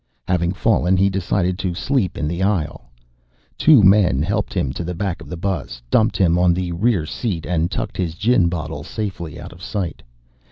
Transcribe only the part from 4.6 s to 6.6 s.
to the back of the bus, dumped him on